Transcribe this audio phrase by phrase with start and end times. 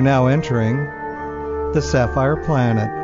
[0.00, 0.86] Are now entering
[1.74, 2.99] the Sapphire Planet.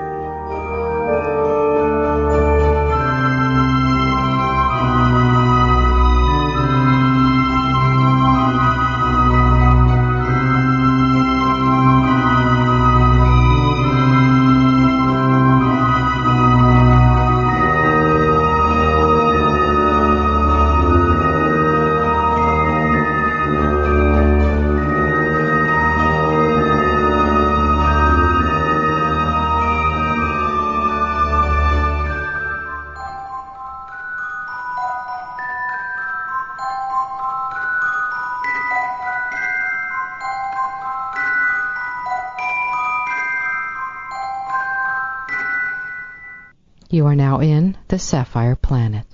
[46.89, 49.07] You are now in the Sapphire Planet.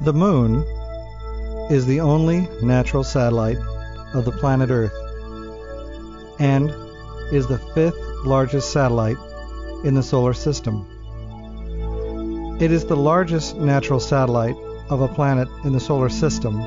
[0.00, 0.64] The Moon
[1.70, 3.58] is the only natural satellite
[4.12, 4.92] of the planet Earth
[6.40, 6.70] and
[7.30, 9.18] is the fifth largest satellite
[9.84, 10.99] in the solar system.
[12.60, 14.54] It is the largest natural satellite
[14.90, 16.60] of a planet in the solar system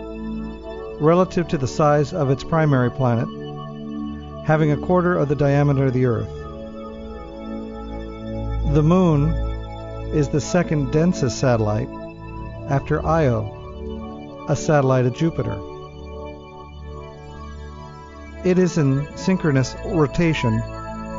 [0.99, 3.27] relative to the size of its primary planet,
[4.43, 6.33] having a quarter of the diameter of the Earth.
[8.73, 9.29] The Moon
[10.15, 11.89] is the second densest satellite
[12.71, 15.59] after Io, a satellite of Jupiter.
[18.43, 20.55] It is in synchronous rotation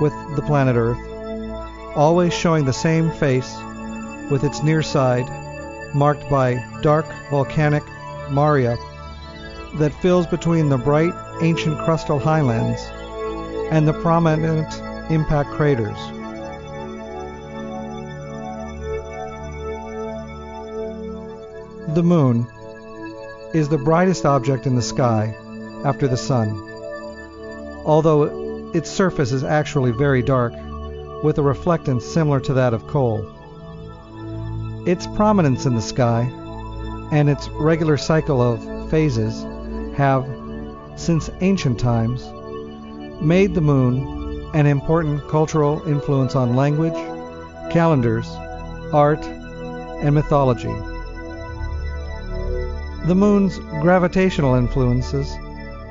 [0.01, 0.99] with the planet Earth,
[1.97, 3.57] always showing the same face
[4.31, 5.29] with its near side
[5.95, 7.83] marked by dark volcanic
[8.31, 8.77] maria
[9.75, 11.13] that fills between the bright
[11.43, 12.81] ancient crustal highlands
[13.71, 14.73] and the prominent
[15.11, 15.99] impact craters.
[21.95, 22.47] The moon
[23.53, 25.35] is the brightest object in the sky
[25.85, 26.51] after the sun,
[27.85, 30.53] although its surface is actually very dark
[31.23, 33.34] with a reflectance similar to that of coal.
[34.87, 36.31] Its prominence in the sky
[37.11, 39.45] and its regular cycle of phases
[39.97, 40.27] have,
[40.97, 42.31] since ancient times,
[43.23, 46.93] made the moon an important cultural influence on language,
[47.73, 48.29] calendars,
[48.93, 50.75] art, and mythology.
[53.07, 55.35] The moon's gravitational influences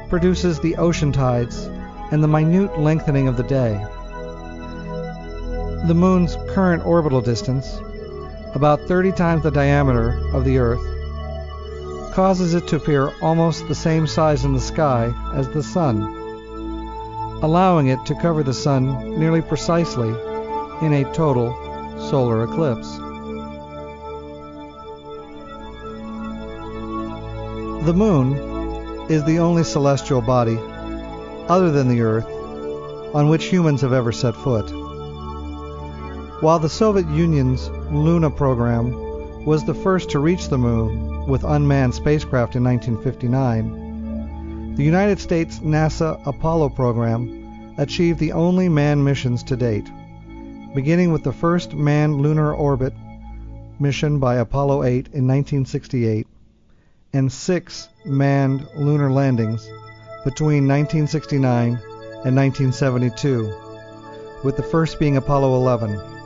[0.08, 1.66] produces the ocean tides
[2.12, 3.74] and the minute lengthening of the day.
[5.88, 7.80] The moon's current orbital distance,
[8.56, 10.82] about 30 times the diameter of the Earth,
[12.14, 16.02] causes it to appear almost the same size in the sky as the Sun,
[17.42, 20.10] allowing it to cover the Sun nearly precisely
[20.86, 21.52] in a total
[22.10, 22.98] solar eclipse.
[27.86, 28.34] The Moon
[29.10, 30.58] is the only celestial body,
[31.50, 32.28] other than the Earth,
[33.16, 34.70] on which humans have ever set foot.
[36.42, 41.94] While the Soviet Union's Luna program was the first to reach the Moon with unmanned
[41.94, 49.56] spacecraft in 1959, the United States NASA Apollo program achieved the only manned missions to
[49.56, 49.88] date,
[50.74, 52.94] beginning with the first manned lunar orbit
[53.80, 56.28] mission by Apollo 8 in 1968
[57.14, 59.64] and six manned lunar landings
[60.24, 61.80] between 1969
[62.26, 63.54] and 1972,
[64.44, 66.23] with the first being Apollo 11.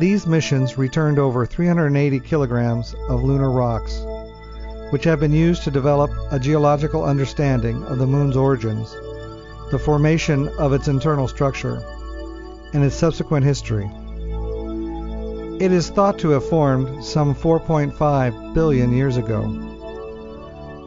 [0.00, 4.02] These missions returned over 380 kilograms of lunar rocks,
[4.88, 8.96] which have been used to develop a geological understanding of the moon's origins,
[9.70, 11.82] the formation of its internal structure,
[12.72, 13.90] and its subsequent history.
[15.60, 19.42] It is thought to have formed some 4.5 billion years ago.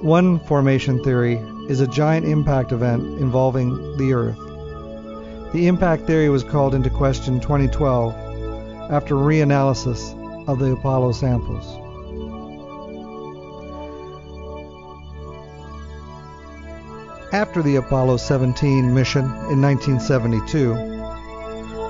[0.02, 1.36] One formation theory
[1.70, 5.54] is a giant impact event involving the Earth.
[5.54, 8.23] The impact theory was called into question 2012
[8.90, 11.80] after reanalysis of the Apollo samples.
[17.34, 20.76] After the Apollo 17 mission in 1972,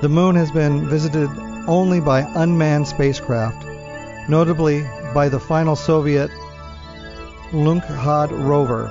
[0.00, 1.28] the moon has been visited
[1.66, 3.66] only by unmanned spacecraft,
[4.28, 6.30] notably by the final Soviet
[7.52, 8.90] Lunokhod rover.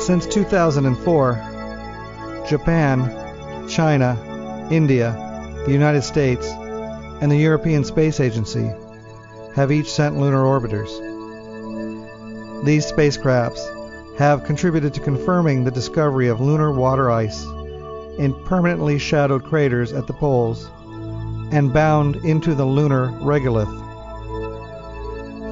[0.00, 4.16] Since 2004, Japan, China,
[4.70, 5.27] India,
[5.68, 6.46] the United States,
[7.20, 8.72] and the European Space Agency
[9.54, 10.88] have each sent lunar orbiters.
[12.64, 17.44] These spacecrafts have contributed to confirming the discovery of lunar water ice
[18.18, 20.70] in permanently shadowed craters at the poles
[21.52, 23.68] and bound into the lunar regolith.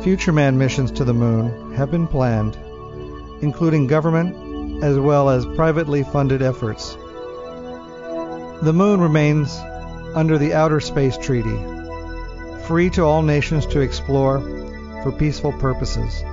[0.02, 2.56] Future manned missions to the moon have been planned,
[3.42, 6.94] including government as well as privately funded efforts.
[8.62, 9.60] The moon remains
[10.16, 11.56] under the Outer Space Treaty,
[12.66, 14.40] free to all nations to explore
[15.02, 16.24] for peaceful purposes.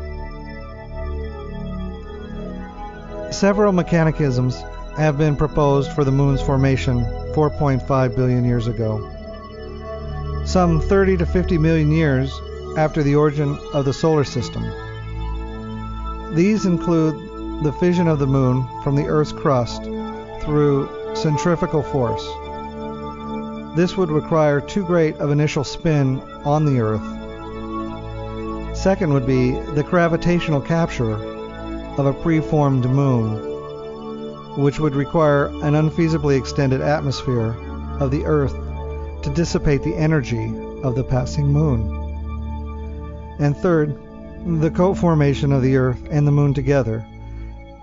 [3.36, 4.56] Several mechanisms
[4.96, 7.04] have been proposed for the moon's formation
[7.34, 9.10] 4.5 billion years ago.
[10.46, 12.32] Some 30 to 50 million years
[12.78, 14.64] after the origin of the solar system.
[16.36, 19.84] These include the fission of the moon from the Earth's crust
[20.42, 22.26] through centrifugal force.
[23.75, 28.78] This would require too great of initial spin on the Earth.
[28.78, 31.16] Second would be the gravitational capture
[31.98, 37.56] of a preformed moon, which would require an unfeasibly extended atmosphere
[38.00, 38.54] of the Earth
[39.24, 40.54] to dissipate the energy
[40.84, 41.90] of the passing moon.
[43.40, 43.98] And third,
[44.46, 47.04] the co-formation of the Earth and the moon together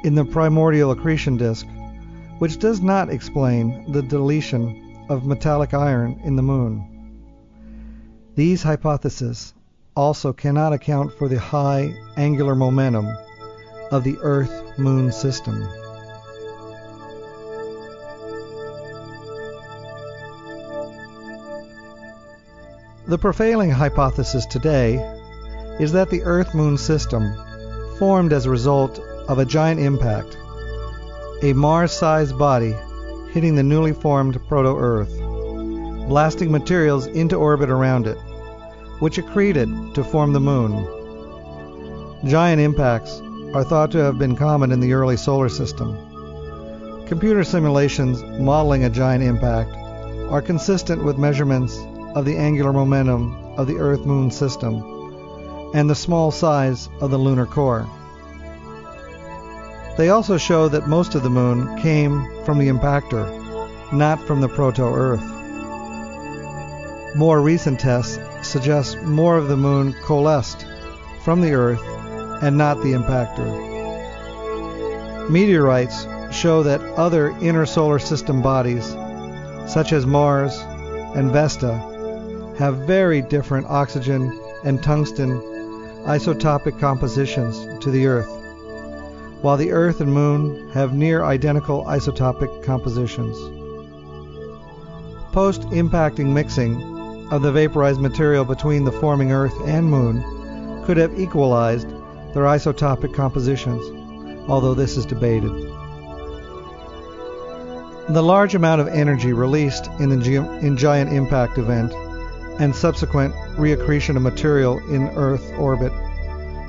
[0.04, 1.66] in the primordial accretion disk,
[2.38, 6.86] which does not explain the deletion of metallic iron in the moon.
[8.36, 9.52] These hypotheses
[9.96, 13.08] also cannot account for the high angular momentum
[13.90, 15.60] of the Earth Moon system.
[23.08, 24.94] The prevailing hypothesis today
[25.80, 27.34] is that the Earth Moon system
[27.98, 30.38] formed as a result of a giant impact,
[31.42, 32.76] a Mars sized body
[33.32, 35.16] hitting the newly formed proto Earth,
[36.08, 38.18] blasting materials into orbit around it,
[38.98, 40.86] which accreted to form the Moon.
[42.28, 43.20] Giant impacts
[43.54, 45.96] are thought to have been common in the early solar system.
[47.06, 49.70] Computer simulations modeling a giant impact
[50.30, 51.78] are consistent with measurements
[52.14, 54.82] of the angular momentum of the Earth Moon system
[55.74, 57.88] and the small size of the lunar core.
[59.96, 63.26] They also show that most of the moon came from the impactor,
[63.92, 65.24] not from the proto Earth.
[67.16, 70.64] More recent tests suggest more of the moon coalesced
[71.22, 71.82] from the Earth
[72.42, 73.68] and not the impactor.
[75.28, 78.86] Meteorites show that other inner solar system bodies,
[79.66, 80.56] such as Mars
[81.14, 81.74] and Vesta,
[82.58, 85.40] have very different oxygen and tungsten
[86.06, 88.39] isotopic compositions to the Earth,
[89.42, 93.36] while the Earth and Moon have near identical isotopic compositions.
[95.32, 96.82] Post impacting mixing
[97.32, 100.22] of the vaporized material between the forming Earth and Moon
[100.84, 101.88] could have equalized
[102.34, 103.82] their isotopic compositions,
[104.48, 105.52] although this is debated.
[108.08, 111.92] The large amount of energy released in the in giant impact event
[112.60, 115.92] and subsequent reaccretion of material in Earth orbit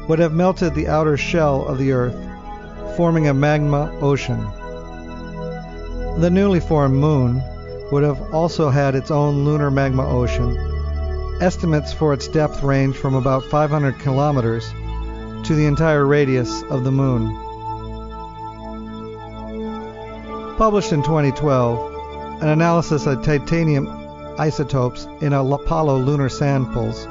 [0.08, 2.16] would have melted the outer shell of the Earth,
[3.02, 4.40] forming a magma ocean.
[6.22, 7.42] The newly formed moon
[7.92, 10.56] would have also had its own lunar magma ocean.
[11.42, 14.70] Estimates for its depth range from about 500 kilometers
[15.48, 17.36] to the entire radius of the moon.
[20.60, 23.88] Published in 2012, an analysis of titanium
[24.38, 27.08] isotopes in Apollo lunar samples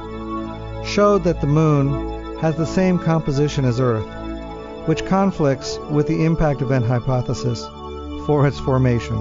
[0.87, 4.20] showed that the moon has the same composition as Earth,
[4.85, 7.65] which conflicts with the impact event hypothesis
[8.25, 9.17] for its formation.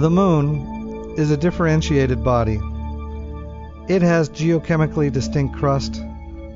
[0.00, 2.60] The moon is a differentiated body
[3.88, 6.02] it has geochemically distinct crust,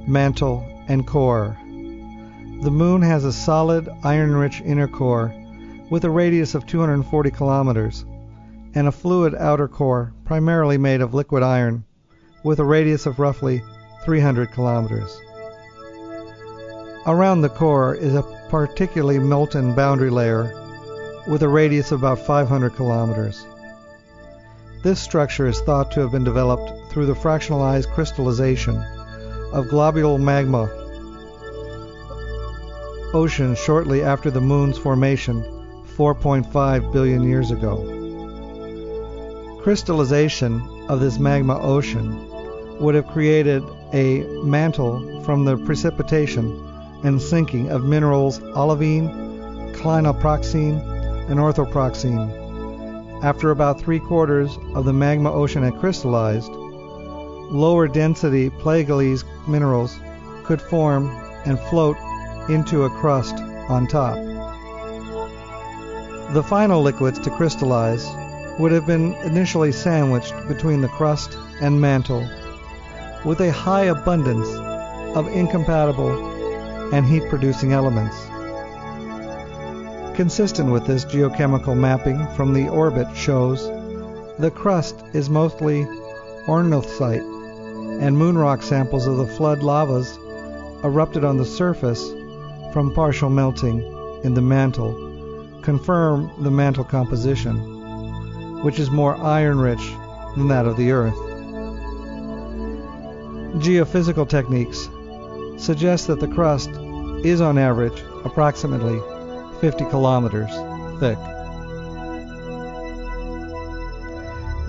[0.08, 1.56] mantle, and core.
[2.62, 5.32] The moon has a solid, iron rich inner core
[5.90, 8.04] with a radius of 240 kilometers
[8.74, 11.84] and a fluid outer core primarily made of liquid iron
[12.42, 13.62] with a radius of roughly
[14.04, 15.16] 300 kilometers.
[17.06, 20.52] Around the core is a particularly molten boundary layer
[21.26, 23.46] with a radius of about 500 kilometers.
[24.82, 28.76] This structure is thought to have been developed through the fractionalized crystallization
[29.52, 30.68] of globule magma
[33.14, 35.42] ocean shortly after the moon's formation
[35.96, 37.78] 4.5 billion years ago.
[39.62, 42.28] Crystallization of this magma ocean
[42.78, 43.62] would have created
[43.94, 46.69] a mantle from the precipitation
[47.02, 49.08] and sinking of minerals olivine,
[49.74, 50.80] clinopyroxene,
[51.30, 53.22] and orthopyroxene.
[53.22, 59.98] After about three quarters of the magma ocean had crystallized, lower density plagioclase minerals
[60.44, 61.08] could form
[61.44, 61.96] and float
[62.48, 63.34] into a crust
[63.68, 64.16] on top.
[66.32, 68.08] The final liquids to crystallize
[68.58, 72.28] would have been initially sandwiched between the crust and mantle
[73.24, 74.48] with a high abundance
[75.16, 76.29] of incompatible
[76.92, 78.16] and heat producing elements.
[80.16, 83.68] Consistent with this geochemical mapping from the orbit shows
[84.38, 85.84] the crust is mostly
[86.46, 87.22] anorthosite
[88.02, 90.16] and moon rock samples of the flood lavas
[90.84, 92.10] erupted on the surface
[92.72, 93.82] from partial melting
[94.24, 95.10] in the mantle
[95.62, 99.92] confirm the mantle composition, which is more iron rich
[100.36, 101.14] than that of the Earth.
[103.60, 104.88] Geophysical techniques
[105.62, 106.70] suggest that the crust
[107.24, 108.98] is on average approximately
[109.60, 110.50] 50 kilometers
[111.00, 111.18] thick.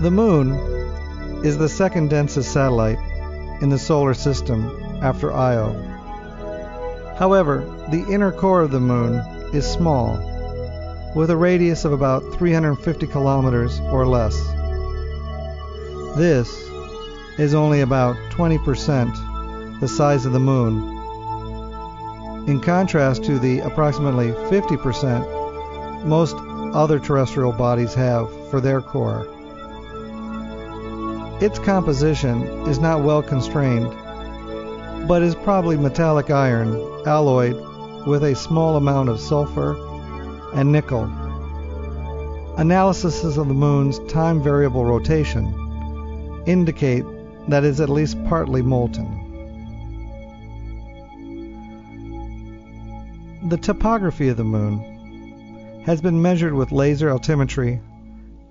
[0.00, 0.52] The Moon
[1.44, 2.98] is the second densest satellite
[3.62, 5.72] in the solar system after Io.
[7.18, 9.14] However, the inner core of the Moon
[9.54, 10.16] is small,
[11.14, 14.36] with a radius of about 350 kilometers or less.
[16.16, 16.68] This
[17.38, 20.91] is only about 20% the size of the Moon
[22.46, 26.36] in contrast to the approximately 50% most
[26.74, 29.26] other terrestrial bodies have for their core.
[31.40, 33.88] Its composition is not well constrained,
[35.06, 36.74] but is probably metallic iron
[37.06, 37.56] alloyed
[38.06, 39.76] with a small amount of sulfur
[40.54, 41.04] and nickel.
[42.58, 47.04] Analysis of the moon's time variable rotation indicate
[47.48, 49.21] that it is at least partly molten.
[53.44, 57.80] The topography of the moon has been measured with laser altimetry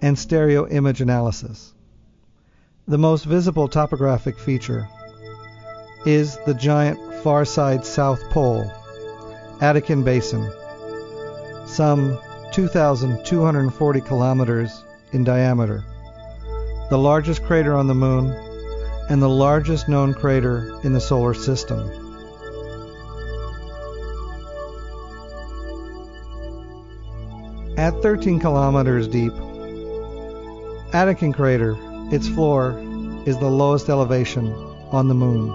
[0.02, 1.74] and stereo image analysis.
[2.90, 4.90] The most visible topographic feature
[6.06, 8.70] is the giant far side south pole,
[9.62, 10.52] Aitken Basin,
[11.68, 12.20] some
[12.52, 14.84] 2,240 kilometers
[15.14, 15.86] in diameter,
[16.90, 18.30] the largest crater on the moon,
[19.10, 22.01] and the largest known crater in the solar system.
[27.82, 29.34] At 13 kilometers deep,
[30.94, 31.76] Aitken Crater,
[32.12, 32.78] its floor,
[33.26, 34.54] is the lowest elevation
[34.92, 35.50] on the moon.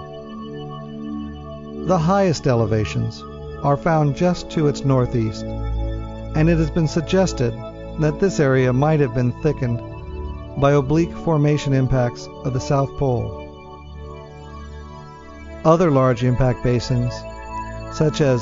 [1.87, 3.23] The highest elevations
[3.63, 7.53] are found just to its northeast, and it has been suggested
[8.01, 9.79] that this area might have been thickened
[10.59, 13.45] by oblique formation impacts of the South Pole.
[15.63, 17.13] Other large impact basins,
[17.93, 18.41] such as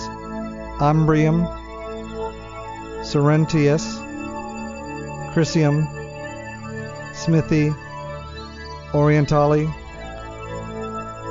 [0.80, 1.46] Imbrium
[3.06, 3.86] Serenitatis,
[5.32, 5.88] Crisium,
[7.14, 7.72] Smythii,
[8.96, 9.68] Orientale,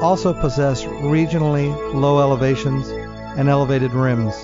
[0.01, 2.87] also possess regionally low elevations
[3.37, 4.35] and elevated rims.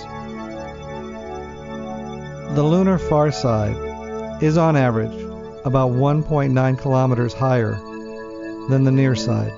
[2.57, 5.15] The lunar far side is on average
[5.65, 7.75] about 1.9 kilometers higher
[8.69, 9.53] than the near side.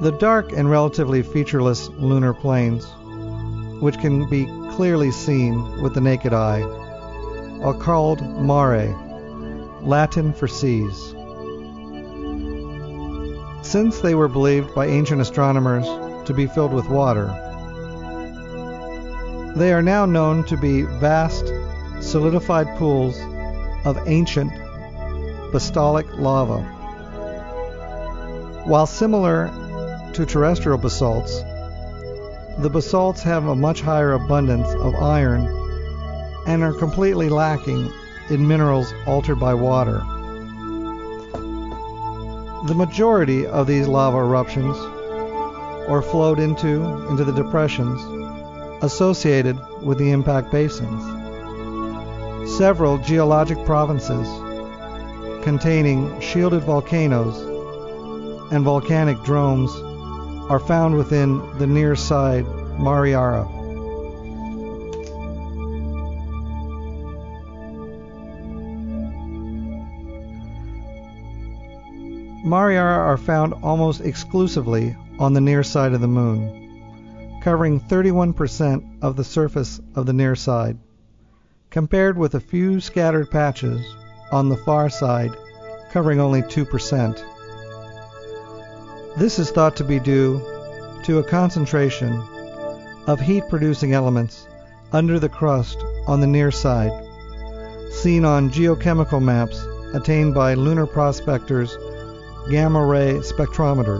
[0.00, 2.86] The dark and relatively featureless lunar plains,
[3.82, 6.62] which can be clearly seen with the naked eye,
[7.62, 8.94] are called mare,
[9.82, 11.16] Latin for seas.
[13.66, 15.84] Since they were believed by ancient astronomers
[16.28, 17.26] to be filled with water,
[19.56, 21.52] they are now known to be vast,
[22.00, 23.18] solidified pools
[23.84, 24.52] of ancient
[25.50, 26.62] basalt lava.
[28.64, 29.50] While similar
[30.18, 31.42] to terrestrial basalts,
[32.58, 35.46] the basalts have a much higher abundance of iron
[36.44, 37.88] and are completely lacking
[38.28, 39.98] in minerals altered by water.
[42.66, 44.76] The majority of these lava eruptions
[45.88, 48.02] or flowed into into the depressions
[48.82, 51.00] associated with the impact basins.
[52.58, 54.26] Several geologic provinces
[55.44, 57.38] containing shielded volcanoes
[58.50, 59.70] and volcanic domes
[60.48, 62.46] are found within the near side
[62.78, 63.46] Mariara.
[72.44, 79.16] Mariara are found almost exclusively on the near side of the moon, covering 31% of
[79.16, 80.78] the surface of the near side,
[81.68, 83.84] compared with a few scattered patches
[84.32, 85.36] on the far side,
[85.90, 87.37] covering only 2%.
[89.18, 90.40] This is thought to be due
[91.02, 92.22] to a concentration
[93.08, 94.46] of heat producing elements
[94.92, 96.92] under the crust on the near side,
[97.90, 101.76] seen on geochemical maps attained by Lunar Prospector's
[102.48, 103.98] gamma ray spectrometer,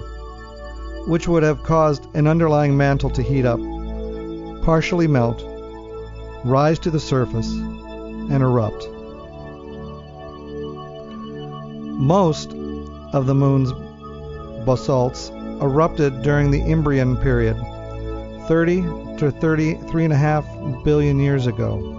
[1.08, 3.58] which would have caused an underlying mantle to heat up,
[4.62, 5.42] partially melt,
[6.44, 8.88] rise to the surface, and erupt.
[11.98, 12.52] Most
[13.12, 13.72] of the moon's
[14.68, 15.30] basalts
[15.62, 17.56] erupted during the Imbrian period,
[18.48, 18.82] 30
[19.16, 21.94] to 33.5 billion years ago.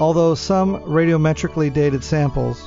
[0.00, 2.66] Although some radiometrically dated samples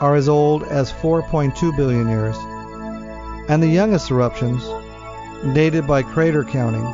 [0.00, 2.36] are as old as 4.2 billion years,
[3.48, 4.64] and the youngest eruptions,
[5.54, 6.84] dated by crater counting,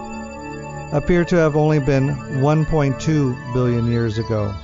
[0.92, 2.08] appear to have only been
[2.42, 4.54] 1.2 billion years ago.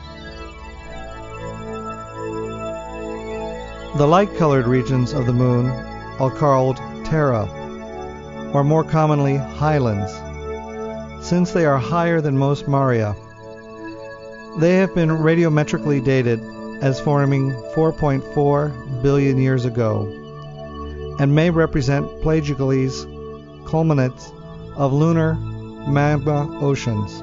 [3.97, 5.86] The light colored regions of the moon
[6.18, 7.46] are called Terra,
[8.52, 10.12] or more commonly highlands,
[11.26, 13.14] since they are higher than most Maria.
[14.58, 16.40] They have been radiometrically dated
[16.82, 20.06] as forming 4.4 billion years ago
[21.18, 23.06] and may represent Plagioclase
[23.66, 24.32] culminates
[24.76, 25.35] of lunar
[25.88, 27.20] magma oceans.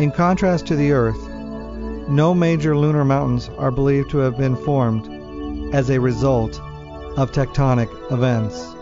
[0.00, 1.28] In contrast to the Earth,
[2.08, 6.60] no major lunar mountains are believed to have been formed as a result
[7.16, 8.74] of tectonic events.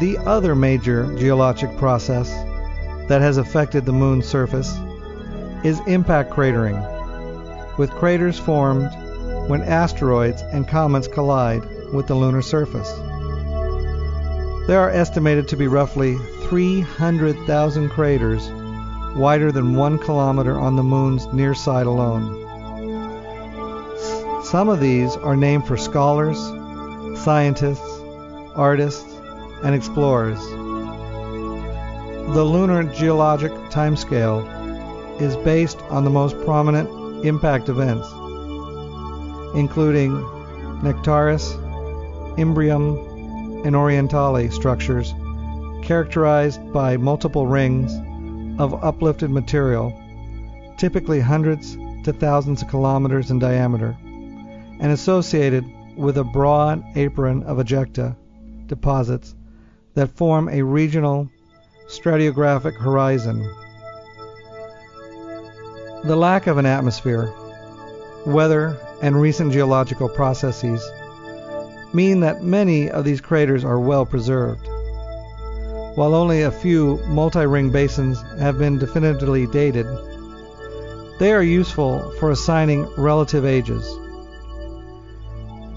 [0.00, 2.30] The other major geologic process
[3.08, 4.74] that has affected the moon's surface
[5.62, 6.78] is impact cratering,
[7.76, 8.90] with craters formed
[9.48, 12.90] when asteroids and comets collide with the lunar surface.
[14.66, 16.16] There are estimated to be roughly
[16.48, 18.48] 300,000 craters
[19.16, 22.49] wider than one kilometer on the moon's near side alone.
[24.50, 26.36] Some of these are named for scholars,
[27.22, 28.00] scientists,
[28.56, 29.08] artists,
[29.62, 30.40] and explorers.
[32.34, 34.42] The lunar geologic timescale
[35.20, 38.08] is based on the most prominent impact events,
[39.54, 40.14] including
[40.82, 41.54] Nectaris,
[42.36, 45.14] Imbrium, and Orientale structures
[45.84, 47.92] characterized by multiple rings
[48.60, 49.96] of uplifted material,
[50.76, 53.96] typically hundreds to thousands of kilometers in diameter,
[54.80, 55.64] and associated
[55.96, 58.16] with a broad apron of ejecta
[58.66, 59.34] deposits
[59.94, 61.28] that form a regional
[61.88, 63.38] stratigraphic horizon.
[66.04, 67.32] The lack of an atmosphere,
[68.26, 70.82] weather, and recent geological processes
[71.92, 74.66] mean that many of these craters are well preserved.
[75.96, 79.86] While only a few multi-ring basins have been definitively dated,
[81.18, 83.84] they are useful for assigning relative ages.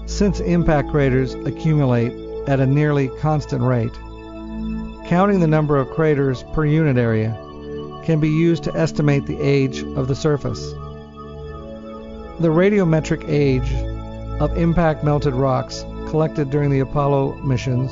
[0.06, 2.12] Since impact craters accumulate
[2.46, 3.94] at a nearly constant rate,
[5.08, 7.32] counting the number of craters per unit area
[8.04, 10.72] can be used to estimate the age of the surface.
[12.40, 13.72] The radiometric age
[14.40, 17.90] of impact melted rocks collected during the Apollo missions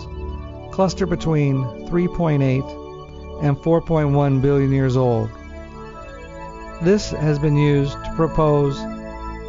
[0.72, 5.30] cluster between 3.8 and 4.1 billion years old.
[6.82, 8.78] This has been used to propose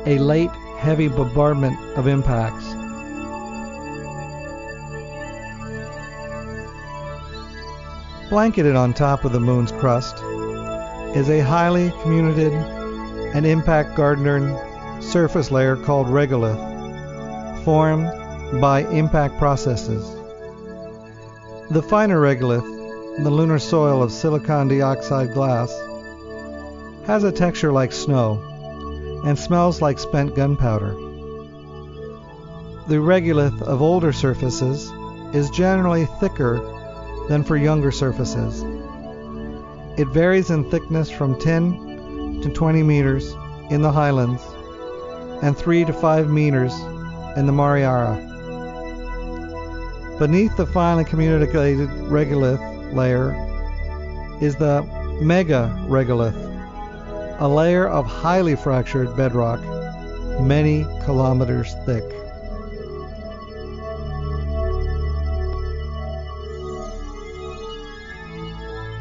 [0.06, 0.52] a late
[0.84, 2.66] heavy bombardment of impacts.
[8.30, 10.18] Blanketed on top of the moon's crust
[11.16, 12.52] is a highly comminuted
[13.34, 16.60] and impact garnered surface layer called regolith,
[17.64, 18.12] formed
[18.60, 20.04] by impact processes.
[21.72, 25.72] The finer regolith, the lunar soil of silicon dioxide glass,
[27.06, 28.53] has a texture like snow
[29.24, 30.94] and smells like spent gunpowder.
[32.88, 34.92] The regolith of older surfaces
[35.34, 36.60] is generally thicker
[37.30, 38.64] than for younger surfaces.
[39.98, 43.34] It varies in thickness from 10 to 20 meters
[43.70, 44.42] in the highlands
[45.42, 46.74] and 3 to 5 meters
[47.38, 48.16] in the Mariara.
[50.20, 53.32] Beneath the finely communicated regolith layer
[54.42, 54.84] is the
[55.22, 56.43] mega regolith,
[57.44, 59.60] a layer of highly fractured bedrock
[60.40, 62.06] many kilometers thick.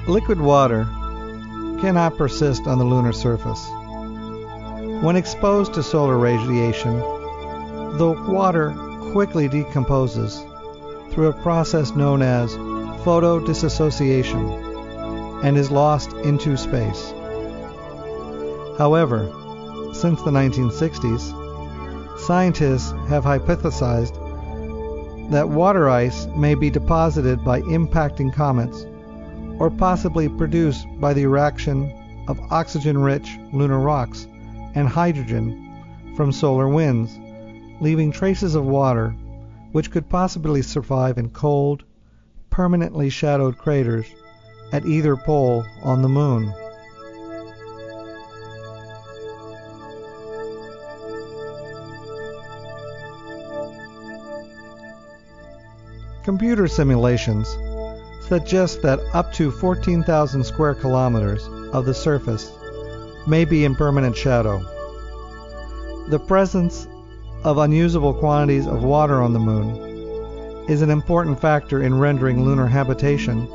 [0.08, 0.82] Liquid water
[1.80, 3.64] cannot persist on the lunar surface.
[5.04, 8.74] When exposed to solar radiation, the water
[9.12, 10.44] quickly decomposes
[11.12, 12.52] through a process known as
[13.04, 17.14] photodisassociation and is lost into space.
[18.82, 19.30] However,
[19.92, 24.18] since the 1960s, scientists have hypothesized
[25.30, 28.84] that water ice may be deposited by impacting comets
[29.60, 31.92] or possibly produced by the reaction
[32.26, 34.26] of oxygen rich lunar rocks
[34.74, 37.16] and hydrogen from solar winds,
[37.80, 39.10] leaving traces of water
[39.70, 41.84] which could possibly survive in cold,
[42.50, 44.06] permanently shadowed craters
[44.72, 46.52] at either pole on the moon.
[56.22, 57.48] Computer simulations
[58.20, 62.52] suggest that up to 14,000 square kilometers of the surface
[63.26, 64.60] may be in permanent shadow.
[66.10, 66.86] The presence
[67.42, 72.68] of unusable quantities of water on the moon is an important factor in rendering lunar
[72.68, 73.48] habitation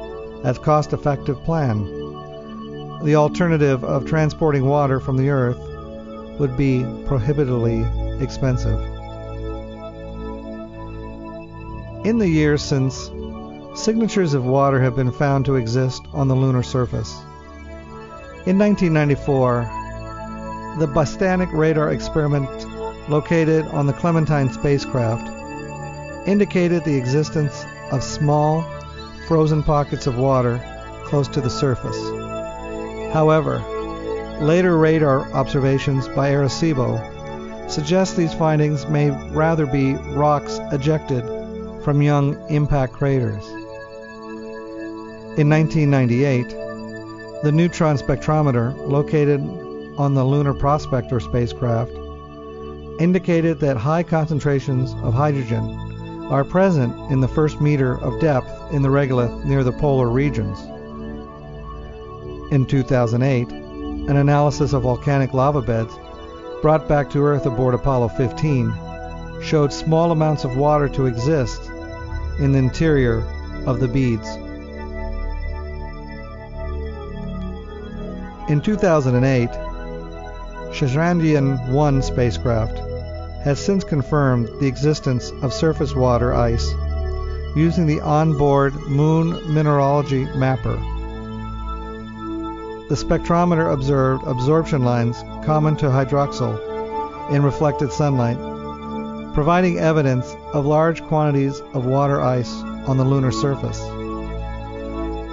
[0.43, 1.86] a cost effective plan.
[3.06, 5.60] The alternative of transporting water from the Earth
[6.38, 7.86] would be prohibitively
[8.21, 8.96] expensive.
[12.03, 13.10] In the years since,
[13.73, 17.12] signatures of water have been found to exist on the lunar surface.
[18.45, 19.62] In 1994,
[20.79, 22.49] the bistatic radar experiment
[23.10, 25.27] located on the Clementine spacecraft
[26.27, 28.62] indicated the existence of small,
[29.27, 30.62] frozen pockets of water
[31.05, 31.99] close to the surface.
[33.12, 33.60] However,
[34.39, 37.01] later radar observations by Arecibo
[37.69, 41.37] suggest these findings may rather be rocks ejected
[41.88, 43.47] from young impact craters.
[45.38, 46.50] In 1998,
[47.43, 49.39] the neutron spectrometer, located
[49.97, 51.93] on the Lunar Prospector spacecraft,
[53.00, 55.63] indicated that high concentrations of hydrogen
[56.30, 60.60] are present in the first meter of depth in the regolith near the polar regions.
[62.52, 65.97] In 2008, an analysis of volcanic lava beds
[66.62, 68.73] brought back to Earth aboard Apollo 15
[69.41, 71.66] showed small amounts of water to exist
[72.39, 73.23] in the interior
[73.65, 74.28] of the beads.
[78.50, 79.50] In 2008,
[80.71, 82.78] Chandrayaan 1 spacecraft
[83.43, 86.67] has since confirmed the existence of surface water ice
[87.56, 90.78] using the onboard Moon Mineralogy Mapper.
[92.89, 98.38] The spectrometer observed absorption lines common to hydroxyl in reflected sunlight,
[99.34, 102.51] providing evidence of large quantities of water ice
[102.88, 103.79] on the lunar surface.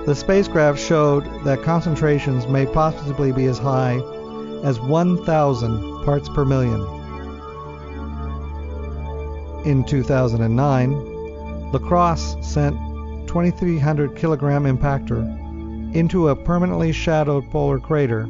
[0.07, 4.03] The spacecraft showed that concentrations may possibly be as high
[4.63, 6.81] as 1,000 parts per million.
[9.65, 10.93] In 2009,
[11.73, 12.77] LCROSS sent
[13.29, 15.23] 2300 kilogram impactor
[15.95, 18.23] into a permanently shadowed polar crater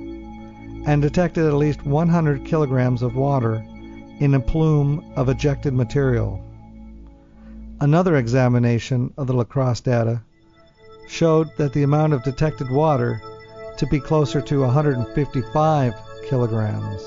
[0.86, 3.64] and detected at least 100 kilograms of water
[4.20, 6.43] in a plume of ejected material.
[7.84, 10.22] Another examination of the LCROSS data
[11.06, 13.20] showed that the amount of detected water
[13.76, 15.92] to be closer to 155
[16.26, 17.02] kilograms.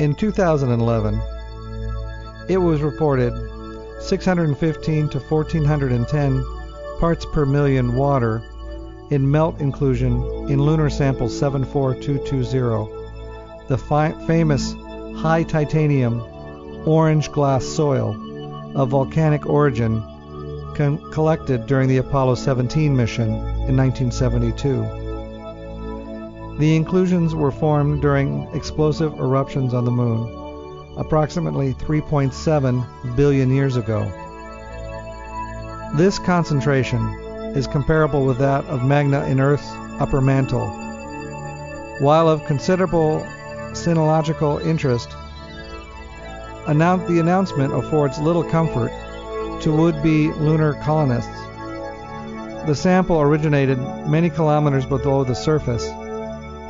[0.00, 1.22] In 2011,
[2.48, 3.32] it was reported
[4.02, 6.44] 615 to 1410
[6.98, 8.42] parts per million water
[9.10, 14.74] in melt inclusion in lunar sample 74220, the fi- famous
[15.16, 16.22] high titanium
[16.86, 18.16] orange glass soil
[18.74, 20.00] of volcanic origin
[20.76, 23.28] con- collected during the Apollo 17 mission
[23.68, 24.82] in 1972.
[26.58, 34.04] The inclusions were formed during explosive eruptions on the moon, approximately 3.7 billion years ago.
[35.96, 37.19] This concentration
[37.56, 39.68] is comparable with that of magma in Earth's
[40.00, 40.68] upper mantle.
[42.00, 43.26] While of considerable
[43.72, 45.10] selenological interest,
[46.66, 48.90] the announcement affords little comfort
[49.62, 51.30] to would-be lunar colonists.
[52.66, 55.86] The sample originated many kilometers below the surface,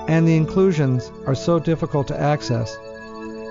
[0.09, 2.77] and the inclusions are so difficult to access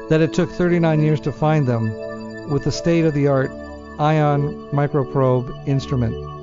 [0.10, 3.52] that it took 39 years to find them with the state-of-the-art
[4.00, 6.38] ion microprobe instrument.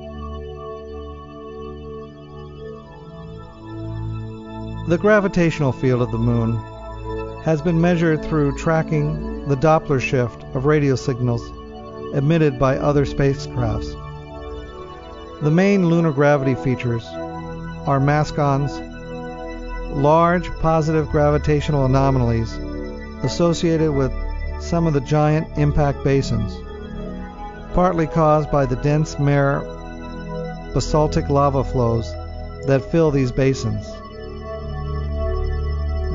[4.88, 6.58] The gravitational field of the moon
[7.42, 11.42] has been measured through tracking the Doppler shift of radio signals
[12.14, 13.90] emitted by other spacecrafts.
[15.42, 18.78] The main lunar gravity features are mascons,
[19.90, 22.52] large positive gravitational anomalies
[23.24, 24.12] associated with
[24.60, 26.56] some of the giant impact basins,
[27.74, 29.62] partly caused by the dense mare
[30.72, 32.08] basaltic lava flows
[32.68, 33.95] that fill these basins.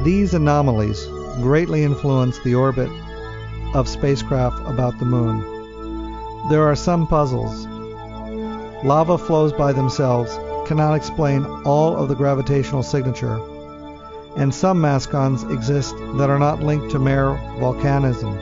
[0.03, 1.05] These anomalies
[1.43, 2.89] greatly influence the orbit
[3.75, 5.41] of spacecraft about the moon.
[6.49, 7.67] There are some puzzles.
[8.83, 10.35] Lava flows by themselves
[10.67, 13.39] cannot explain all of the gravitational signature,
[14.35, 18.35] and some mascons exist that are not linked to mare volcanism.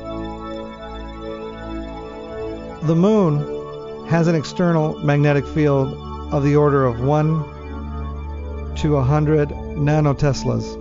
[2.88, 5.94] The moon has an external magnetic field
[6.34, 10.79] of the order of 1 to 100 nanoteslas,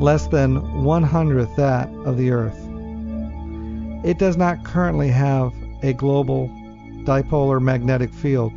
[0.00, 2.58] less than one hundredth that of the Earth.
[4.04, 6.48] It does not currently have a global
[7.04, 8.52] dipolar magnetic field,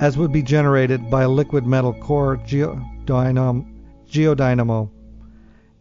[0.00, 3.66] as would be generated by a liquid metal core geodynamo,
[4.08, 4.90] geodynamo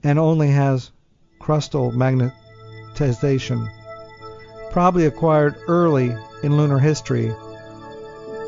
[0.03, 0.91] and only has
[1.39, 3.69] crustal magnetization,
[4.71, 7.29] probably acquired early in lunar history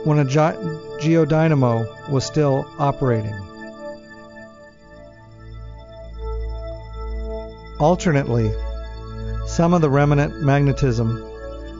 [0.03, 3.44] when a geodynamo was still operating.
[7.79, 8.51] Alternately,
[9.45, 11.21] some of the remnant magnetism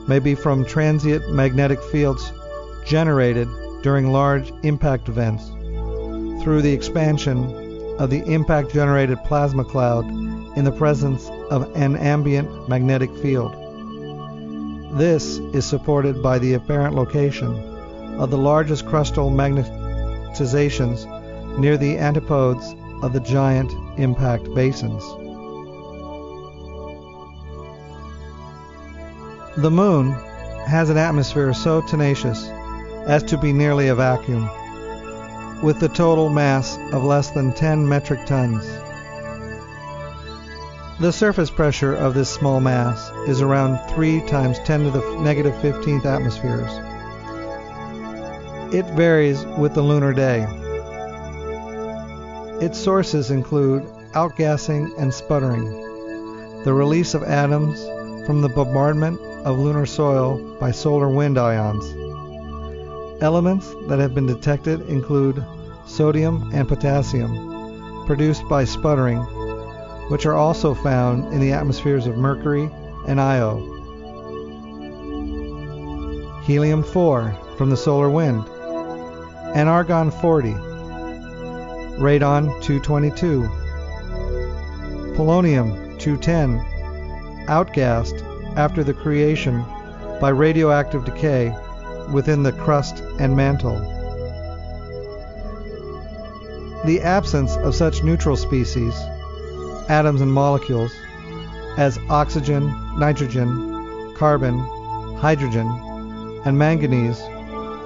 [0.06, 2.32] may be from transient magnetic fields
[2.84, 3.48] generated
[3.82, 5.48] during large impact events
[6.44, 10.04] through the expansion of the impact generated plasma cloud
[10.56, 13.52] in the presence of an ambient magnetic field.
[14.98, 17.54] This is supported by the apparent location
[18.18, 21.06] of the largest crustal magnetizations
[21.58, 25.02] near the antipodes of the giant impact basins.
[29.56, 30.12] The moon
[30.66, 32.46] has an atmosphere so tenacious
[33.06, 34.50] as to be nearly a vacuum,
[35.62, 38.66] with the total mass of less than 10 metric tons.
[41.00, 45.54] The surface pressure of this small mass is around 3 times 10 to the negative
[45.54, 46.70] 15th atmospheres.
[48.74, 50.46] It varies with the lunar day.
[52.60, 55.64] Its sources include outgassing and sputtering,
[56.64, 57.86] the release of atoms
[58.26, 61.84] from the bombardment of lunar soil by solar wind ions.
[63.22, 65.42] Elements that have been detected include
[65.86, 69.20] sodium and potassium, produced by sputtering,
[70.10, 72.68] which are also found in the atmospheres of Mercury
[73.06, 73.72] and Io.
[76.42, 78.44] Helium 4 from the solar wind,
[79.54, 80.52] and argon 40,
[81.98, 83.42] radon 222,
[85.16, 86.75] polonium 210,
[87.46, 88.22] outgassed
[88.56, 89.64] after the creation
[90.20, 91.54] by radioactive decay
[92.12, 93.78] within the crust and mantle.
[96.84, 98.94] The absence of such neutral species,
[99.88, 100.92] atoms and molecules,
[101.76, 102.66] as oxygen,
[102.98, 104.58] nitrogen, carbon,
[105.16, 105.66] hydrogen,
[106.44, 107.20] and manganese,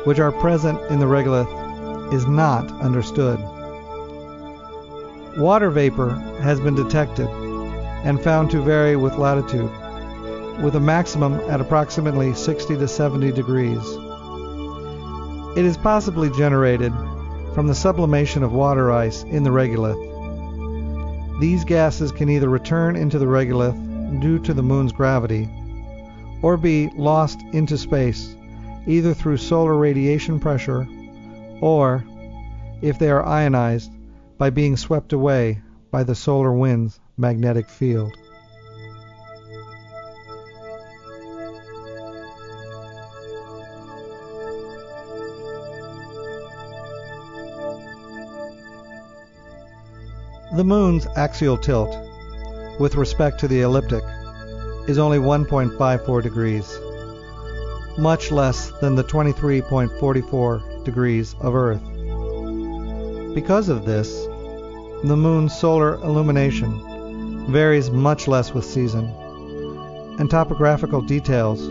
[0.05, 3.39] which are present in the regolith, is not understood.
[5.39, 6.11] Water vapor
[6.43, 7.29] has been detected
[8.05, 9.71] and found to vary with latitude
[10.63, 13.83] with a maximum at approximately 60 to 70 degrees.
[15.57, 16.93] It is possibly generated
[17.55, 21.41] from the sublimation of water ice in the regolith.
[21.41, 25.49] These gases can either return into the regolith due to the moon's gravity
[26.43, 28.37] or be lost into space
[28.87, 30.87] either through solar radiation pressure
[31.61, 32.05] or,
[32.83, 33.91] if they are ionized,
[34.39, 35.61] by being swept away
[35.91, 38.17] by the solar wind's magnetic field.
[50.57, 51.95] The moon's axial tilt,
[52.81, 54.03] with respect to the ecliptic,
[54.89, 56.77] is only 1.54 degrees,
[57.99, 61.83] much less than the 23.44 degrees of Earth.
[63.35, 64.25] Because of this,
[65.05, 66.90] the moon's solar illumination
[67.51, 69.07] varies much less with season,
[70.19, 71.69] and topographical details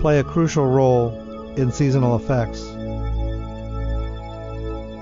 [0.00, 1.10] play a crucial role
[1.56, 2.62] in seasonal effects.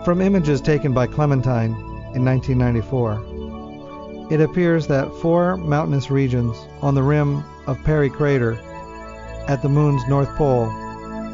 [0.04, 1.72] From images taken by Clementine
[2.14, 4.28] in 1994.
[4.30, 8.54] It appears that four mountainous regions on the rim of Peary Crater
[9.48, 10.66] at the moon's north pole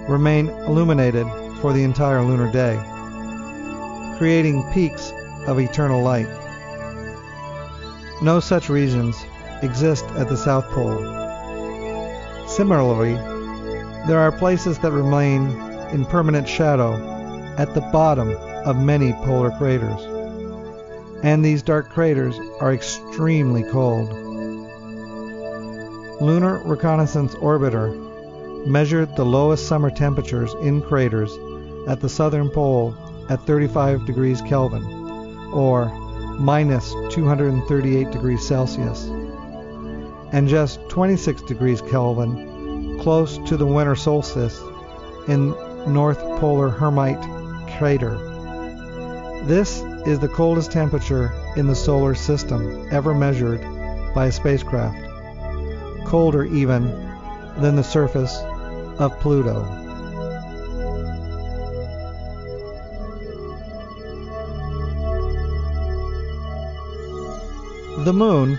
[0.08, 1.26] remain illuminated
[1.60, 2.78] for the entire lunar day,
[4.18, 5.12] creating peaks
[5.46, 6.41] of eternal light.
[8.22, 9.26] No such regions
[9.62, 10.96] exist at the South Pole.
[12.46, 13.14] Similarly,
[14.06, 15.50] there are places that remain
[15.90, 16.94] in permanent shadow
[17.58, 18.30] at the bottom
[18.64, 20.00] of many polar craters.
[21.24, 24.12] And these dark craters are extremely cold.
[26.20, 31.32] Lunar Reconnaissance Orbiter measured the lowest summer temperatures in craters
[31.88, 32.94] at the southern pole
[33.28, 34.84] at 35 degrees Kelvin,
[35.52, 35.90] or
[36.42, 39.04] minus 238 degrees Celsius,
[40.32, 44.60] and just 26 degrees Kelvin close to the winter solstice
[45.28, 45.50] in
[45.86, 47.22] North Polar Hermite
[47.78, 48.18] Crater.
[49.44, 53.60] This is the coldest temperature in the solar system ever measured
[54.12, 54.98] by a spacecraft,
[56.06, 56.84] colder even
[57.58, 58.36] than the surface
[58.98, 59.81] of Pluto.
[68.04, 68.58] The Moon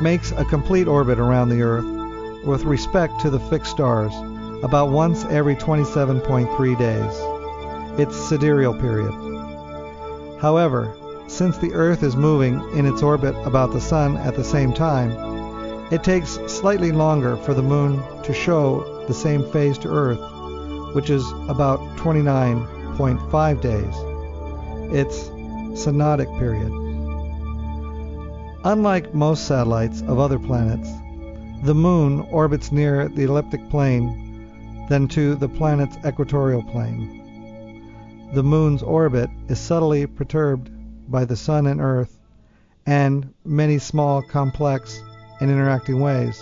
[0.00, 1.84] makes a complete orbit around the Earth
[2.46, 4.14] with respect to the fixed stars
[4.62, 9.12] about once every 27.3 days, its sidereal period.
[10.40, 14.72] However, since the Earth is moving in its orbit about the Sun at the same
[14.72, 15.10] time,
[15.92, 21.10] it takes slightly longer for the Moon to show the same phase to Earth, which
[21.10, 23.94] is about 29.5 days,
[24.96, 25.28] its
[25.78, 26.81] synodic period.
[28.64, 30.88] Unlike most satellites of other planets,
[31.64, 38.30] the Moon orbits nearer the ecliptic plane than to the planet's equatorial plane.
[38.34, 40.70] The Moon's orbit is subtly perturbed
[41.10, 42.20] by the Sun and Earth
[42.86, 45.02] and many small, complex,
[45.40, 46.40] and interacting ways.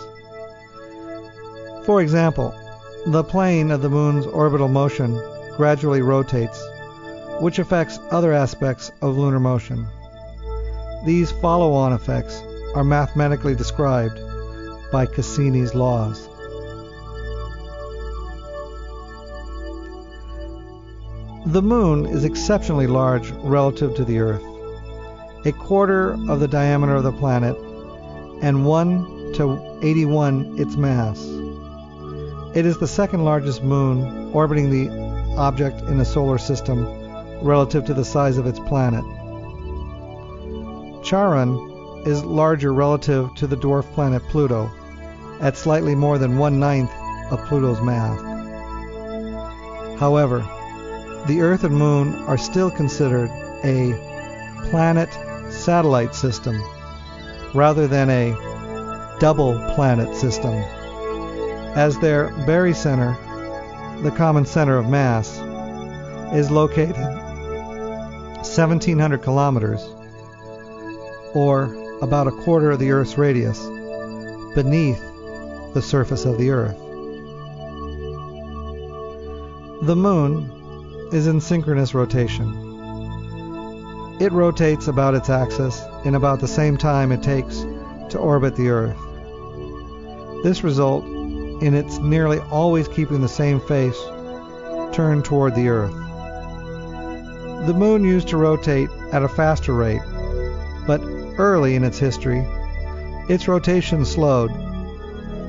[1.87, 2.55] For example,
[3.07, 5.19] the plane of the Moon's orbital motion
[5.57, 6.63] gradually rotates,
[7.41, 9.89] which affects other aspects of lunar motion.
[11.05, 12.43] These follow-on effects
[12.75, 14.21] are mathematically described
[14.93, 16.29] by Cassini's laws.
[21.47, 24.45] The moon is exceptionally large relative to the Earth,
[25.47, 27.57] a quarter of the diameter of the planet
[28.43, 31.25] and 1 to 81 its mass.
[32.55, 34.91] It is the second largest moon orbiting the
[35.39, 36.85] object in the solar system
[37.43, 39.05] relative to the size of its planet.
[41.03, 44.71] Charon is larger relative to the dwarf planet Pluto,
[45.41, 46.93] at slightly more than one ninth
[47.31, 48.21] of Pluto's mass.
[49.99, 50.41] However,
[51.27, 53.31] the Earth and Moon are still considered
[53.65, 53.95] a
[54.71, 55.09] planet
[55.53, 56.61] satellite system
[57.55, 60.55] rather than a double planet system,
[61.75, 63.17] as their barycenter,
[64.03, 65.39] the common center of mass,
[66.35, 69.95] is located 1700 kilometers
[71.35, 73.65] or about a quarter of the Earth's radius,
[74.55, 75.01] beneath
[75.75, 76.79] the surface of the Earth.
[79.83, 82.49] The Moon is in synchronous rotation.
[84.21, 87.61] It rotates about its axis in about the same time it takes
[88.11, 88.99] to orbit the Earth.
[90.43, 93.99] This results in its nearly always keeping the same face
[94.93, 95.95] turned toward the Earth.
[97.67, 100.03] The Moon used to rotate at a faster rate,
[100.87, 101.01] but
[101.41, 102.47] early in its history,
[103.29, 104.51] its rotation slowed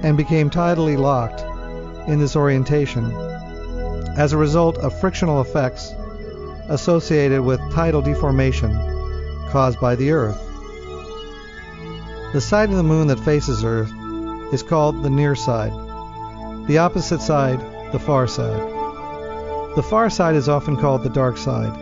[0.03, 1.41] and became tidally locked
[2.09, 3.11] in this orientation
[4.17, 5.91] as a result of frictional effects
[6.69, 8.71] associated with tidal deformation
[9.49, 10.39] caused by the Earth.
[12.31, 13.91] The side of the moon that faces Earth
[14.53, 15.73] is called the near side,
[16.67, 17.59] the opposite side,
[17.91, 18.61] the far side.
[19.75, 21.73] The far side is often called the dark side,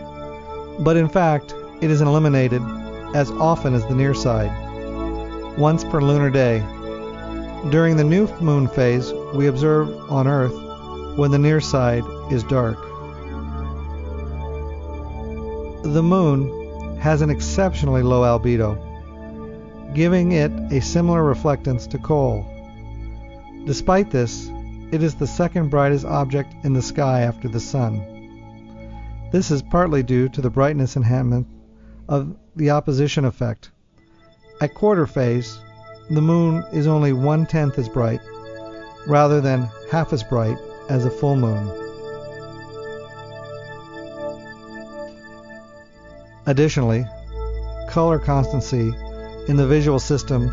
[0.80, 2.62] but in fact, it is eliminated
[3.14, 4.50] as often as the near side,
[5.58, 6.60] once per lunar day.
[7.70, 10.54] During the new moon phase, we observe on Earth
[11.16, 12.78] when the near side is dark.
[15.82, 18.76] The moon has an exceptionally low albedo,
[19.94, 22.46] giving it a similar reflectance to coal.
[23.66, 24.50] Despite this,
[24.92, 28.00] it is the second brightest object in the sky after the sun.
[29.32, 31.46] This is partly due to the brightness enhancement
[32.08, 33.70] of the opposition effect.
[34.60, 35.58] At quarter phase,
[36.10, 38.20] the moon is only one tenth as bright,
[39.06, 40.58] rather than half as bright
[40.90, 41.66] as a full moon.
[46.44, 47.06] Additionally,
[47.88, 48.92] color constancy
[49.48, 50.50] in the visual system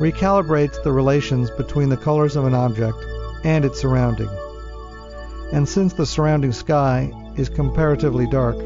[0.00, 2.98] recalibrates the relations between the colors of an object
[3.44, 4.30] and its surrounding.
[5.52, 8.56] And since the surrounding sky is comparatively dark,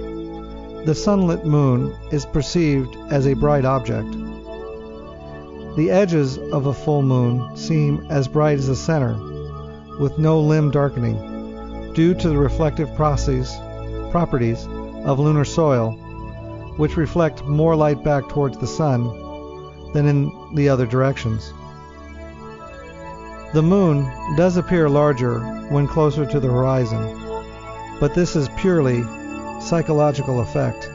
[0.88, 4.10] the sunlit moon is perceived as a bright object.
[5.76, 9.12] The edges of a full moon seem as bright as the center,
[10.00, 13.54] with no limb darkening, due to the reflective process,
[14.10, 14.66] properties
[15.04, 15.90] of lunar soil,
[16.78, 19.02] which reflect more light back towards the sun
[19.92, 21.52] than in the other directions.
[23.52, 27.02] The moon does appear larger when closer to the horizon,
[28.00, 29.04] but this is purely
[29.60, 30.88] psychological effect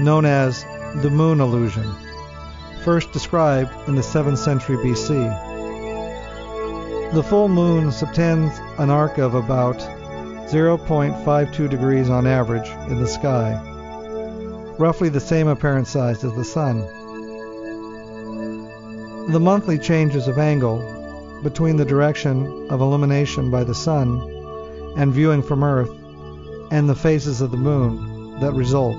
[0.00, 0.64] known as
[1.02, 1.90] the moon illusion,
[2.82, 5.52] first described in the 7th century BC.
[7.12, 9.78] The full moon subtends an arc of about
[10.48, 13.54] 0.52 degrees on average in the sky,
[14.78, 16.80] roughly the same apparent size as the sun.
[19.30, 20.82] The monthly changes of angle
[21.42, 24.20] between the direction of illumination by the sun
[24.96, 25.90] and viewing from Earth
[26.74, 28.98] and the phases of the moon that result.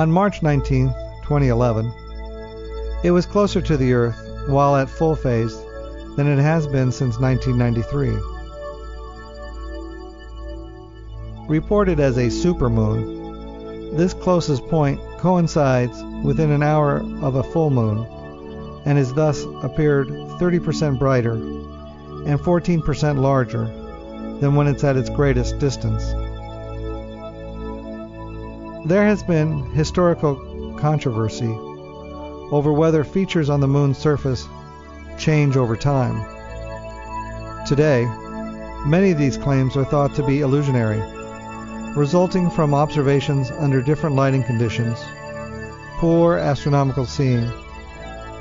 [0.00, 0.88] On March 19,
[1.24, 1.92] 2011,
[3.04, 4.16] it was closer to the Earth
[4.48, 5.54] while at full phase
[6.16, 8.16] than it has been since 1993.
[11.48, 18.06] Reported as a supermoon, this closest point coincides within an hour of a full moon
[18.86, 23.66] and has thus appeared 30% brighter and 14% larger
[24.40, 26.14] than when it's at its greatest distance.
[28.86, 31.54] There has been historical controversy
[32.50, 34.48] over whether features on the moon's surface
[35.18, 36.24] change over time.
[37.66, 38.06] Today,
[38.86, 40.98] many of these claims are thought to be illusionary,
[41.94, 44.98] resulting from observations under different lighting conditions,
[45.98, 47.50] poor astronomical seeing,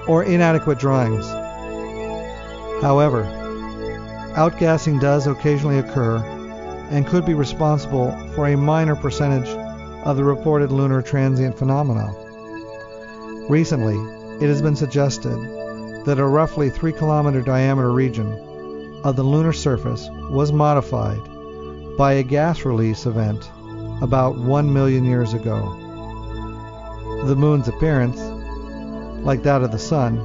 [0.08, 1.28] or inadequate drawings.
[2.82, 3.26] However,
[4.38, 6.18] outgassing does occasionally occur
[6.92, 9.50] and could be responsible for a minor percentage
[10.04, 12.14] of the reported lunar transient phenomena.
[13.50, 13.97] Recently,
[14.43, 15.38] it has been suggested
[16.06, 18.32] that a roughly 3 kilometer diameter region
[19.04, 21.22] of the lunar surface was modified
[21.97, 23.50] by a gas release event
[24.02, 25.76] about 1 million years ago.
[27.26, 28.20] The moon's appearance
[29.24, 30.18] like that of the Sun,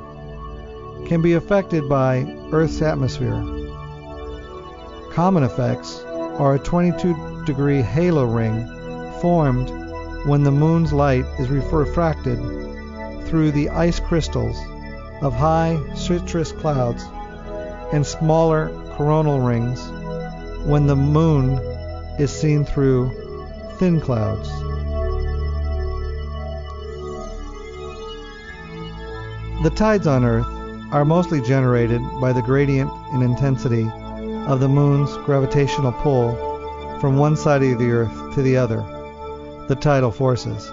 [1.07, 3.43] can be affected by Earth's atmosphere.
[5.12, 6.01] Common effects
[6.39, 8.74] are a 22 degree halo ring
[9.25, 9.70] formed
[10.27, 12.39] when the moon's light is refracted
[13.27, 14.55] through the ice crystals
[15.22, 17.03] of high cirrus clouds
[17.95, 18.68] and smaller
[18.99, 19.81] coronal rings
[20.66, 21.53] when the moon
[22.18, 23.09] is seen through
[23.79, 24.51] thin clouds.
[29.62, 30.47] The tides on Earth
[30.93, 33.89] are mostly generated by the gradient in intensity
[34.49, 36.37] of the moon's gravitational pull
[37.01, 38.85] from one side of the Earth to the other,
[39.69, 40.73] the tidal forces.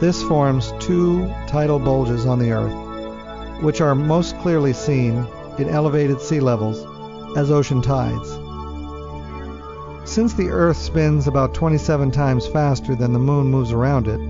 [0.00, 5.26] This forms two tidal bulges on the Earth, which are most clearly seen
[5.58, 6.84] in elevated sea levels
[7.36, 8.28] as ocean tides.
[10.08, 14.20] Since the Earth spins about 27 times faster than the Moon moves around it,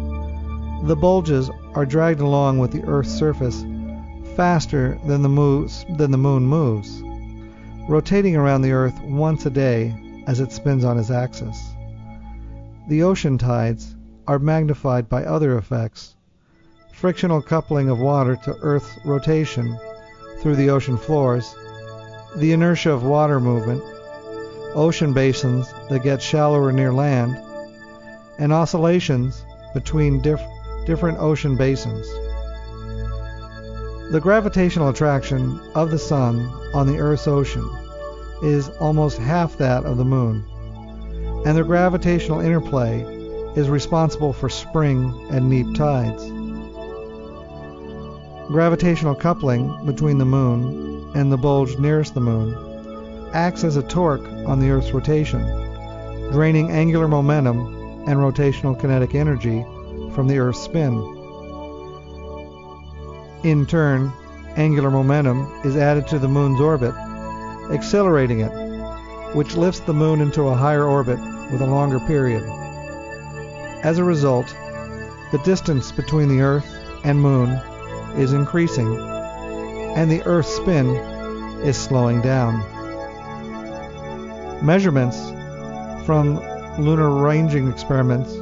[0.87, 3.65] the bulges are dragged along with the Earth's surface
[4.37, 7.03] faster than the, moves, than the Moon moves,
[7.89, 9.95] rotating around the Earth once a day
[10.27, 11.75] as it spins on its axis.
[12.89, 13.95] The ocean tides
[14.27, 16.17] are magnified by other effects
[16.95, 19.79] frictional coupling of water to Earth's rotation
[20.41, 21.55] through the ocean floors,
[22.37, 23.83] the inertia of water movement,
[24.75, 27.37] ocean basins that get shallower near land,
[28.39, 30.41] and oscillations between diff-
[30.87, 32.09] different ocean basins.
[34.11, 36.41] The gravitational attraction of the Sun
[36.73, 37.69] on the Earth's ocean
[38.43, 40.43] is almost half that of the Moon,
[41.45, 43.03] and their gravitational interplay
[43.57, 46.25] is responsible for spring and neap tides.
[48.49, 54.27] Gravitational coupling between the Moon and the bulge nearest the Moon acts as a torque
[54.47, 55.41] on the Earth's rotation,
[56.33, 57.59] draining angular momentum
[58.09, 59.63] and rotational kinetic energy
[60.15, 60.95] from the Earth's spin.
[63.45, 64.13] In turn,
[64.57, 66.95] angular momentum is added to the Moon's orbit,
[67.71, 68.51] accelerating it,
[69.35, 71.19] which lifts the Moon into a higher orbit
[71.51, 72.43] with a longer period.
[73.83, 74.47] As a result,
[75.31, 76.67] the distance between the Earth
[77.05, 77.51] and Moon
[78.17, 78.97] is increasing,
[79.97, 80.87] and the Earth's spin
[81.65, 82.65] is slowing down.
[84.65, 85.19] Measurements
[86.05, 86.41] from
[86.79, 88.35] lunar ranging experiments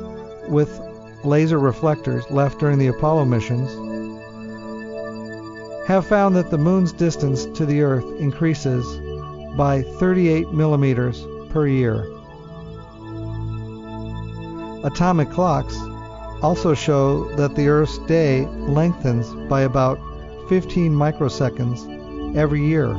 [0.49, 0.81] with
[1.25, 3.71] laser reflectors left during the Apollo missions
[5.87, 8.85] have found that the moon's distance to the Earth increases
[9.57, 12.05] by 38 millimeters per year.
[14.87, 15.77] Atomic clocks
[16.43, 19.99] also show that the Earth's day lengthens by about
[20.49, 22.95] 15 microseconds every year,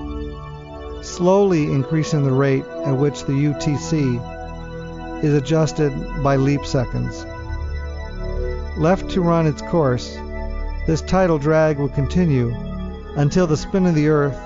[1.02, 7.26] slowly increasing the rate at which the UTC is adjusted by leap seconds.
[8.78, 10.14] Left to run its course,
[10.88, 12.54] this tidal drag will continue
[13.16, 14.38] until the spin of the Earth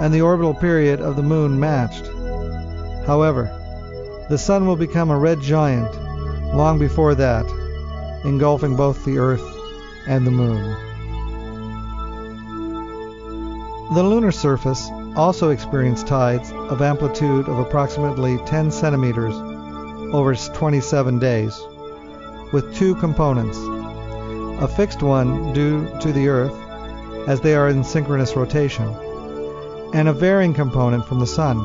[0.00, 2.06] and the orbital period of the Moon matched.
[3.06, 3.54] However,
[4.30, 5.99] the Sun will become a red giant
[6.54, 7.46] long before that,
[8.24, 9.44] engulfing both the Earth
[10.06, 10.76] and the Moon.
[13.94, 19.34] The lunar surface also experienced tides of amplitude of approximately 10 centimeters
[20.14, 21.58] over 27 days,
[22.52, 23.58] with two components
[24.60, 26.54] a fixed one due to the Earth
[27.26, 28.86] as they are in synchronous rotation,
[29.94, 31.58] and a varying component from the Sun.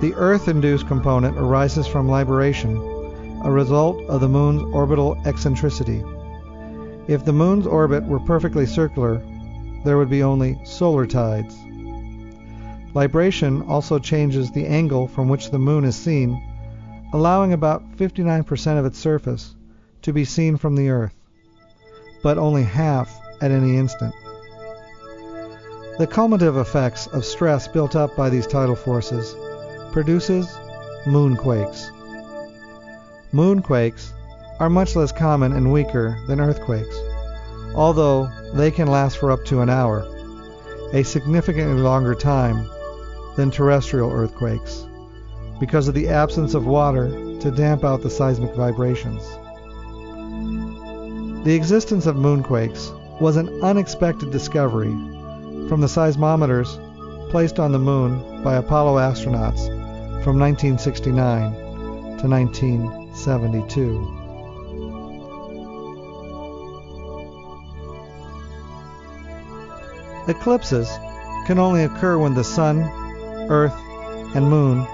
[0.00, 2.89] The Earth induced component arises from libration,
[3.42, 6.04] a result of the Moon's orbital eccentricity.
[7.08, 9.22] If the Moon's orbit were perfectly circular,
[9.84, 11.56] there would be only solar tides.
[12.94, 16.42] Libration also changes the angle from which the Moon is seen,
[17.12, 19.54] allowing about 59% of its surface
[20.02, 21.14] to be seen from the Earth,
[22.22, 24.14] but only half at any instant.
[25.98, 29.34] The cumulative effects of stress built up by these tidal forces
[29.92, 30.46] produces
[31.04, 31.90] moonquakes.
[33.32, 34.10] Moonquakes
[34.58, 36.98] are much less common and weaker than earthquakes,
[37.76, 40.04] although they can last for up to an hour,
[40.92, 42.68] a significantly longer time
[43.36, 44.84] than terrestrial earthquakes,
[45.60, 47.08] because of the absence of water
[47.38, 49.22] to damp out the seismic vibrations.
[51.44, 54.90] The existence of moonquakes was an unexpected discovery
[55.68, 56.80] from the seismometers
[57.30, 59.68] placed on the moon by Apollo astronauts
[60.24, 62.26] from 1969 to
[63.26, 64.20] 1972.
[70.28, 70.88] Eclipses
[71.46, 72.82] can only occur when the Sun,
[73.50, 73.74] Earth,
[74.34, 74.86] and Moon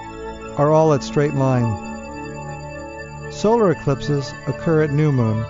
[0.57, 1.85] are all at straight line.
[3.31, 5.43] Solar eclipses occur at new moon,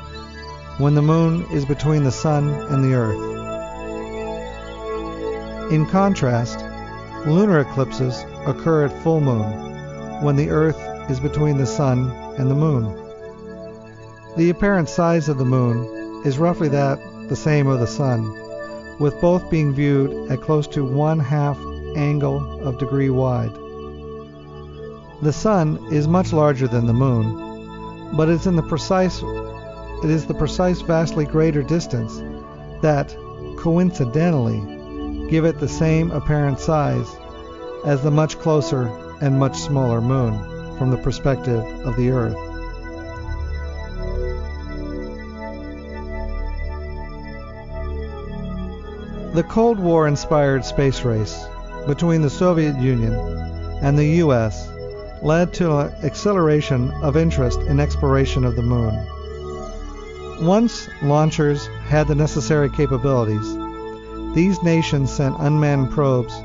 [0.77, 3.17] when the Moon is between the Sun and the Earth.
[5.71, 6.59] In contrast,
[7.25, 12.55] lunar eclipses occur at full moon, when the Earth is between the Sun and the
[12.55, 12.95] Moon.
[14.37, 19.19] The apparent size of the Moon is roughly that the same of the Sun, with
[19.19, 21.57] both being viewed at close to one half
[21.95, 23.53] angle of degree wide.
[25.23, 29.21] The Sun is much larger than the Moon, but it's in the precise
[30.03, 32.21] it is the precise vastly greater distance
[32.83, 33.15] that,
[33.57, 34.59] coincidentally,
[35.27, 37.09] give it the same apparent size
[37.83, 38.87] as the much closer
[39.21, 42.35] and much smaller moon from the perspective of the Earth.
[49.33, 51.45] The Cold War inspired space race
[51.85, 53.13] between the Soviet Union
[53.83, 54.67] and the U.S.
[55.21, 58.95] led to an acceleration of interest in exploration of the moon.
[60.41, 63.55] Once launchers had the necessary capabilities,
[64.33, 66.35] these nations sent unmanned probes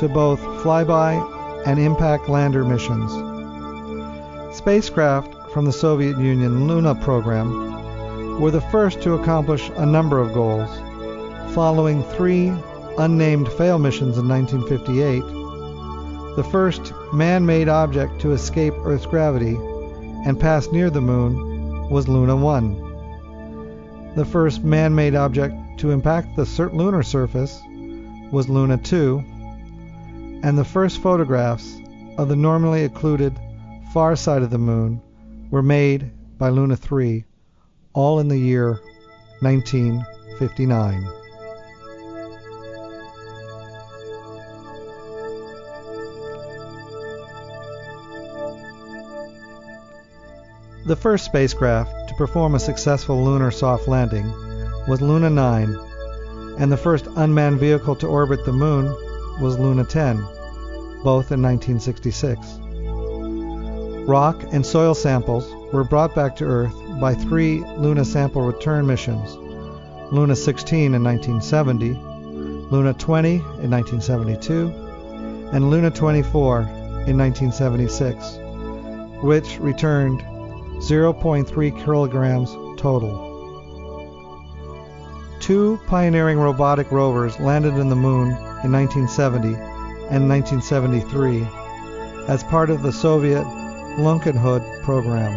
[0.00, 3.12] to both flyby and impact lander missions.
[4.60, 10.34] Spacecraft from the Soviet Union Luna program were the first to accomplish a number of
[10.34, 10.68] goals,
[11.54, 12.52] following three
[12.98, 15.22] unnamed fail missions in 1958,
[16.36, 19.54] the first man made object to escape Earth's gravity
[20.26, 24.12] and pass near the moon was Luna 1.
[24.14, 27.62] The first man made object to impact the lunar surface
[28.30, 29.24] was Luna 2,
[30.42, 31.78] and the first photographs
[32.18, 33.34] of the normally occluded
[33.92, 35.02] far side of the moon
[35.50, 37.24] were made by Luna 3,
[37.92, 38.78] all in the year
[39.40, 41.04] 1959.
[50.86, 54.30] The first spacecraft to perform a successful lunar soft landing
[54.86, 55.76] was Luna 9,
[56.58, 58.86] and the first unmanned vehicle to orbit the Moon
[59.40, 60.16] was Luna 10,
[61.02, 62.69] both in 1966.
[64.06, 69.36] Rock and soil samples were brought back to Earth by three Luna sample return missions
[70.12, 71.90] Luna 16 in 1970,
[72.70, 74.68] Luna 20 in 1972,
[75.52, 76.62] and Luna 24
[77.06, 78.38] in 1976,
[79.22, 80.20] which returned
[80.80, 83.28] 0.3 kilograms total.
[85.40, 88.30] Two pioneering robotic rovers landed in the moon
[88.64, 89.54] in 1970
[90.10, 91.46] and 1973
[92.26, 93.44] as part of the Soviet
[93.98, 95.32] Lunokhod program.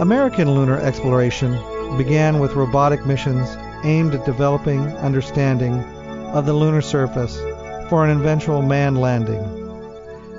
[0.00, 1.52] American lunar exploration
[1.96, 5.74] began with robotic missions aimed at developing understanding
[6.34, 7.36] of the lunar surface
[7.88, 9.62] for an eventual manned landing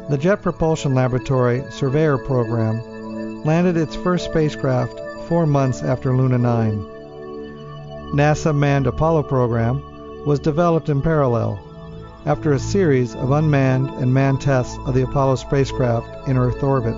[0.10, 5.00] the Jet Propulsion Laboratory Surveyor program landed its first spacecraft
[5.30, 6.78] four months after Luna 9.
[8.14, 11.58] NASA manned Apollo program was developed in parallel
[12.26, 16.96] after a series of unmanned and manned tests of the Apollo spacecraft in Earth orbit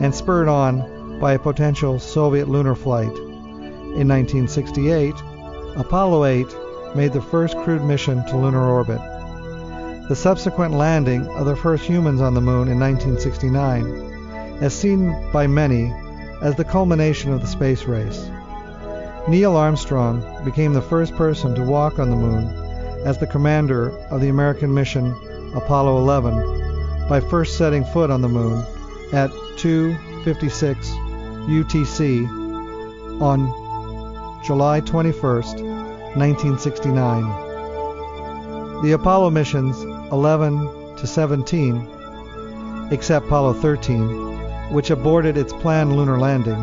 [0.00, 3.16] and spurred on by a potential Soviet lunar flight.
[3.96, 5.14] In 1968,
[5.76, 6.46] Apollo 8
[6.94, 9.00] made the first crewed mission to lunar orbit
[10.10, 13.86] the subsequent landing of the first humans on the moon in 1969
[14.60, 15.94] is seen by many
[16.42, 18.28] as the culmination of the space race.
[19.28, 22.59] Neil Armstrong became the first person to walk on the moon
[23.04, 25.14] as the commander of the American mission
[25.54, 28.62] Apollo 11 by first setting foot on the moon
[29.12, 30.76] at 2:56
[31.48, 32.26] UTC
[33.20, 33.52] on
[34.44, 35.42] July 21,
[36.14, 37.22] 1969.
[38.82, 39.76] The Apollo missions
[40.12, 41.88] 11 to 17,
[42.90, 46.62] except Apollo 13, which aborted its planned lunar landing,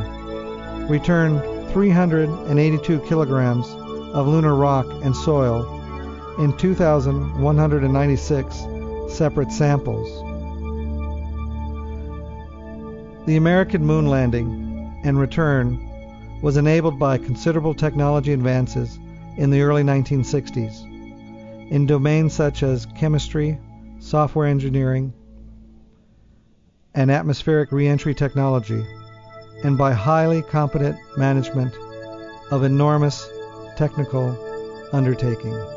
[0.88, 3.67] returned 382 kilograms
[4.13, 5.76] of lunar rock and soil
[6.39, 10.07] in 2,196 separate samples.
[13.25, 15.83] The American moon landing and return
[16.41, 18.99] was enabled by considerable technology advances
[19.38, 20.83] in the early 1960s
[21.71, 23.59] in domains such as chemistry,
[23.99, 25.13] software engineering,
[26.93, 28.85] and atmospheric reentry technology,
[29.63, 31.73] and by highly competent management
[32.51, 33.29] of enormous
[33.75, 34.38] technical
[34.93, 35.76] undertaking.